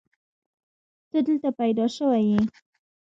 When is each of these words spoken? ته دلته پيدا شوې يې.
ته 1.09 1.17
دلته 1.27 1.49
پيدا 1.59 1.85
شوې 1.95 2.19
يې. 2.29 2.39